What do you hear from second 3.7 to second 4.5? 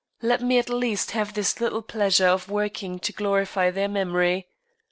memory.